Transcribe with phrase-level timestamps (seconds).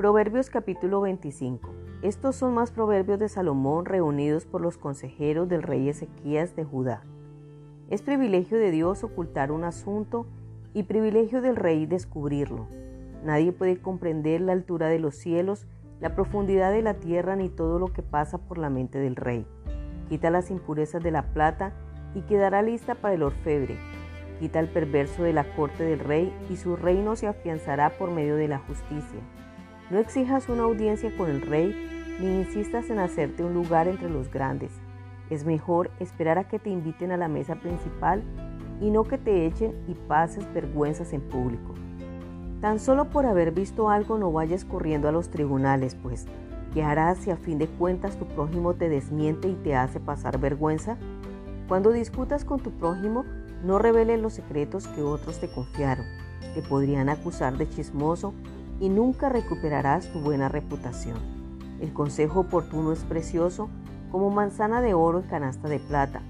[0.00, 1.74] Proverbios capítulo 25.
[2.00, 7.02] Estos son más proverbios de Salomón reunidos por los consejeros del rey Ezequías de Judá.
[7.90, 10.26] Es privilegio de Dios ocultar un asunto
[10.72, 12.66] y privilegio del rey descubrirlo.
[13.24, 15.66] Nadie puede comprender la altura de los cielos,
[16.00, 19.46] la profundidad de la tierra ni todo lo que pasa por la mente del rey.
[20.08, 21.74] Quita las impurezas de la plata
[22.14, 23.76] y quedará lista para el orfebre.
[24.38, 28.36] Quita el perverso de la corte del rey y su reino se afianzará por medio
[28.36, 29.20] de la justicia.
[29.90, 31.74] No exijas una audiencia con el rey
[32.20, 34.70] ni insistas en hacerte un lugar entre los grandes.
[35.30, 38.22] Es mejor esperar a que te inviten a la mesa principal
[38.80, 41.74] y no que te echen y pases vergüenzas en público.
[42.60, 46.26] Tan solo por haber visto algo no vayas corriendo a los tribunales, pues,
[46.72, 50.38] ¿qué harás si a fin de cuentas tu prójimo te desmiente y te hace pasar
[50.38, 50.98] vergüenza?
[51.66, 53.24] Cuando discutas con tu prójimo,
[53.64, 56.06] no reveles los secretos que otros te confiaron.
[56.54, 58.34] Te podrían acusar de chismoso
[58.80, 61.18] y nunca recuperarás tu buena reputación.
[61.80, 63.68] El consejo oportuno es precioso
[64.10, 66.22] como manzana de oro en canasta de plata.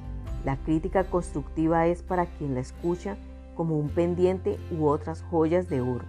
[0.45, 3.17] La crítica constructiva es para quien la escucha
[3.55, 6.05] como un pendiente u otras joyas de oro.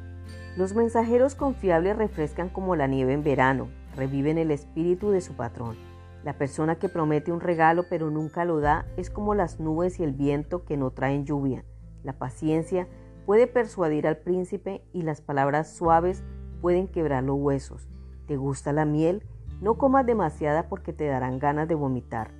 [0.57, 5.75] Los mensajeros confiables refrescan como la nieve en verano, reviven el espíritu de su patrón.
[6.23, 10.03] La persona que promete un regalo pero nunca lo da es como las nubes y
[10.03, 11.63] el viento que no traen lluvia.
[12.03, 12.87] La paciencia
[13.25, 16.23] puede persuadir al príncipe y las palabras suaves
[16.61, 17.87] pueden quebrar los huesos.
[18.27, 19.23] ¿Te gusta la miel?
[19.61, 22.31] No comas demasiada porque te darán ganas de vomitar.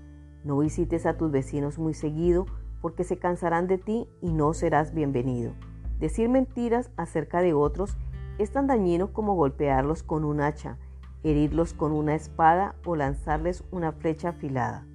[0.44, 2.46] No visites a tus vecinos muy seguido
[2.82, 5.54] porque se cansarán de ti y no serás bienvenido.
[6.00, 7.96] Decir mentiras acerca de otros
[8.40, 10.78] es tan dañino como golpearlos con un hacha,
[11.24, 14.88] herirlos con una espada o lanzarles una flecha afilada.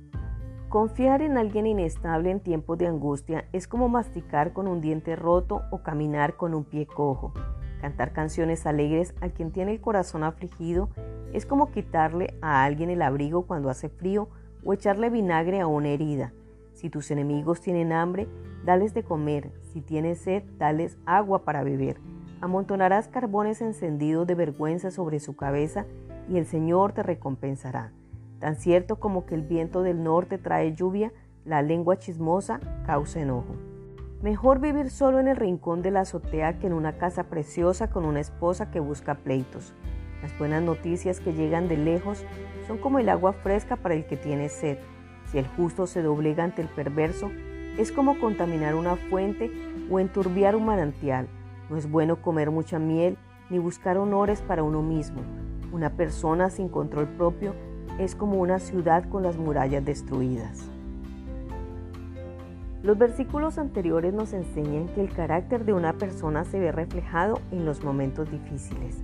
[0.68, 5.62] Confiar en alguien inestable en tiempos de angustia es como masticar con un diente roto
[5.70, 7.32] o caminar con un pie cojo.
[7.80, 10.90] Cantar canciones alegres a quien tiene el corazón afligido
[11.32, 14.28] es como quitarle a alguien el abrigo cuando hace frío
[14.64, 16.32] o echarle vinagre a una herida.
[16.72, 18.26] Si tus enemigos tienen hambre,
[18.64, 19.52] dales de comer.
[19.72, 22.00] Si tienes sed, dales agua para beber.
[22.40, 25.86] Amontonarás carbones encendidos de vergüenza sobre su cabeza
[26.28, 27.92] y el Señor te recompensará.
[28.40, 31.12] Tan cierto como que el viento del norte trae lluvia,
[31.44, 33.54] la lengua chismosa causa enojo.
[34.22, 38.04] Mejor vivir solo en el rincón de la azotea que en una casa preciosa con
[38.04, 39.74] una esposa que busca pleitos.
[40.22, 42.24] Las buenas noticias que llegan de lejos
[42.66, 44.78] son como el agua fresca para el que tiene sed.
[45.30, 47.30] Si el justo se doblega ante el perverso,
[47.78, 49.50] es como contaminar una fuente
[49.90, 51.28] o enturbiar un manantial.
[51.68, 53.18] No es bueno comer mucha miel
[53.50, 55.20] ni buscar honores para uno mismo.
[55.72, 57.54] Una persona sin control propio
[57.98, 60.70] es como una ciudad con las murallas destruidas.
[62.82, 67.64] Los versículos anteriores nos enseñan que el carácter de una persona se ve reflejado en
[67.64, 68.98] los momentos difíciles.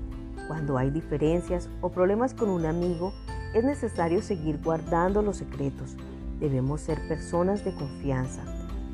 [0.47, 3.13] Cuando hay diferencias o problemas con un amigo,
[3.55, 5.97] es necesario seguir guardando los secretos.
[6.39, 8.43] Debemos ser personas de confianza,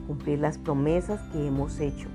[0.07, 2.09] cumplir las promesas que hemos hecho,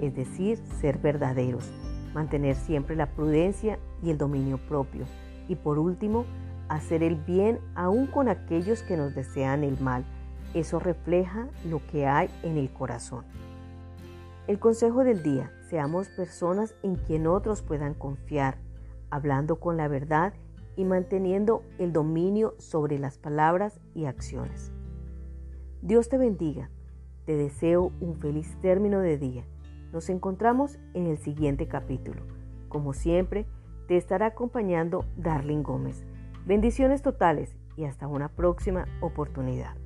[0.00, 1.70] es decir, ser verdaderos,
[2.14, 5.06] mantener siempre la prudencia y el dominio propio.
[5.48, 6.24] Y por último,
[6.74, 10.04] hacer el bien aún con aquellos que nos desean el mal
[10.54, 13.24] eso refleja lo que hay en el corazón.
[14.46, 18.58] El consejo del día, seamos personas en quien otros puedan confiar,
[19.10, 20.34] hablando con la verdad
[20.76, 24.72] y manteniendo el dominio sobre las palabras y acciones.
[25.80, 26.70] Dios te bendiga.
[27.24, 29.44] Te deseo un feliz término de día.
[29.92, 32.22] Nos encontramos en el siguiente capítulo.
[32.68, 33.46] Como siempre,
[33.86, 36.04] te estará acompañando Darling Gómez.
[36.44, 39.81] Bendiciones totales y hasta una próxima oportunidad.